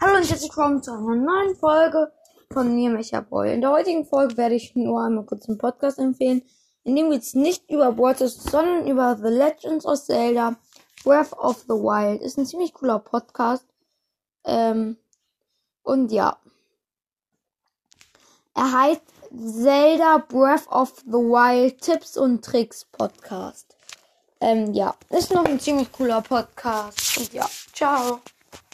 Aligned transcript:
Hallo 0.00 0.18
und 0.18 0.30
herzlich 0.30 0.42
willkommen 0.42 0.80
zu 0.80 0.92
einer 0.92 1.16
neuen 1.16 1.56
Folge 1.56 2.12
von 2.52 2.72
mir, 2.72 2.88
Micha 2.88 3.20
Boy. 3.20 3.52
In 3.52 3.60
der 3.60 3.72
heutigen 3.72 4.06
Folge 4.06 4.36
werde 4.36 4.54
ich 4.54 4.76
nur 4.76 5.02
einmal 5.02 5.24
kurz 5.24 5.48
einen 5.48 5.58
Podcast 5.58 5.98
empfehlen, 5.98 6.42
in 6.84 6.94
dem 6.94 7.10
geht 7.10 7.22
es 7.22 7.34
nicht 7.34 7.68
über 7.68 7.90
Borders, 7.90 8.36
sondern 8.36 8.86
über 8.86 9.16
The 9.16 9.28
Legends 9.28 9.84
of 9.84 10.00
Zelda 10.00 10.54
Breath 11.02 11.32
of 11.32 11.62
the 11.62 11.74
Wild. 11.74 12.22
Ist 12.22 12.38
ein 12.38 12.46
ziemlich 12.46 12.74
cooler 12.74 13.00
Podcast. 13.00 13.66
Ähm, 14.44 14.98
und 15.82 16.12
ja. 16.12 16.38
Er 18.54 18.72
heißt 18.72 19.02
Zelda 19.32 20.18
Breath 20.18 20.68
of 20.68 20.92
the 21.06 21.12
Wild 21.12 21.80
Tipps 21.80 22.16
und 22.16 22.44
Tricks 22.44 22.84
Podcast. 22.84 23.76
Ähm, 24.40 24.72
ja, 24.74 24.94
ist 25.10 25.34
noch 25.34 25.44
ein 25.44 25.58
ziemlich 25.58 25.90
cooler 25.90 26.22
Podcast. 26.22 27.18
Und 27.18 27.32
ja, 27.32 27.46
ciao. 27.72 28.20